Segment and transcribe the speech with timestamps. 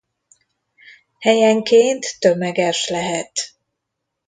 [1.19, 3.53] Helyenként tömeges lehet.